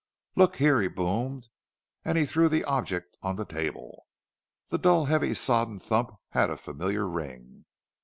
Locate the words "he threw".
2.17-2.49